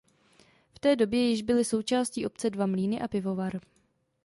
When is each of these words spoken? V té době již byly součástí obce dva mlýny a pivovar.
V 0.75 0.79
té 0.79 0.95
době 0.95 1.19
již 1.29 1.41
byly 1.41 1.65
součástí 1.65 2.25
obce 2.25 2.49
dva 2.49 2.65
mlýny 2.65 3.01
a 3.01 3.07
pivovar. 3.07 3.59